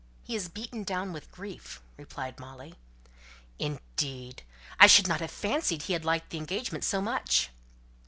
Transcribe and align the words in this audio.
"He 0.23 0.35
is 0.35 0.49
beaten 0.49 0.81
down 0.83 1.13
with 1.13 1.31
grief," 1.31 1.79
replied 1.95 2.39
Molly. 2.39 2.73
"Indeed! 3.59 4.41
I 4.79 4.87
should 4.87 5.07
not 5.07 5.19
have 5.21 5.29
fancied 5.29 5.83
he 5.83 5.93
had 5.93 6.05
liked 6.05 6.31
the 6.31 6.39
engagement 6.39 6.83
so 6.83 7.01
much." 7.01 7.51